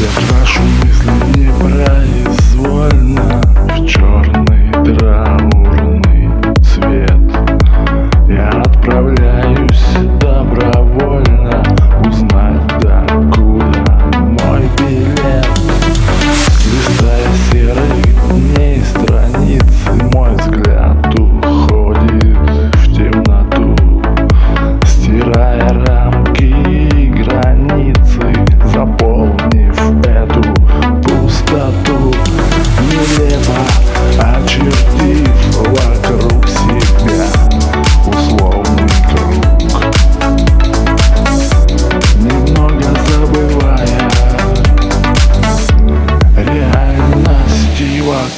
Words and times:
Я 0.00 0.08
в 0.08 0.32
нашу 0.32 0.62
мысль 0.62 1.38
не 1.38 1.52
проезд 1.52 2.39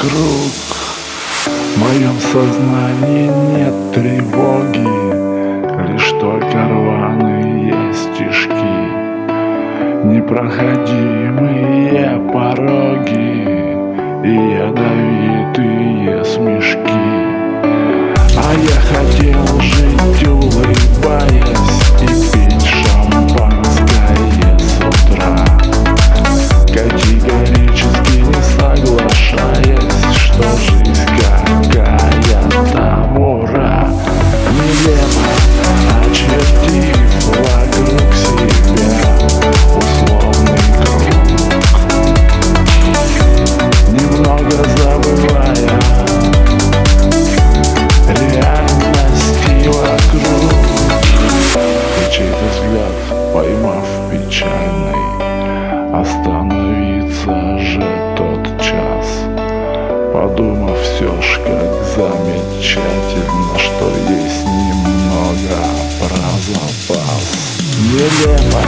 вокруг 0.00 0.52
В 1.74 1.78
моем 1.78 2.18
сознании 2.20 3.30
нет 3.52 3.74
тревоги 3.92 4.88
Лишь 5.92 6.10
только 6.20 6.58
рваные 6.68 7.74
стежки. 7.92 8.74
Непроходимые 10.04 12.20
пороги 12.32 13.76
И 14.24 14.32
ядовитые 14.54 16.19
Остановиться 56.00 57.58
же 57.58 58.14
тот 58.16 58.58
час, 58.58 59.06
Подумав 60.14 60.78
все 60.80 61.10
ж 61.20 61.38
как 61.44 61.72
замечательно, 61.94 63.58
Что 63.58 63.86
есть 64.08 64.46
немного 64.46 65.58
про 66.00 66.24
запас. 66.48 67.26
Нелепо 67.92 68.62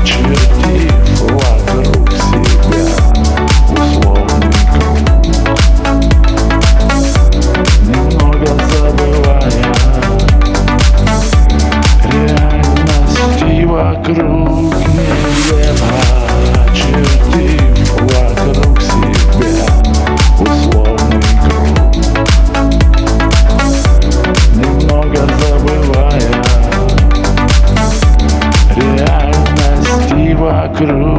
очерти 0.00 0.90
вокруг 1.30 2.10
себя 2.12 3.16
вокруг 13.66 14.75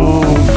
Oh. 0.09 0.56